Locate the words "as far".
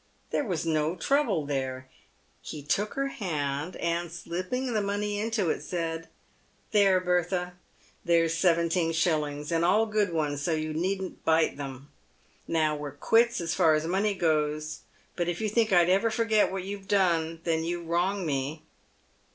13.39-13.75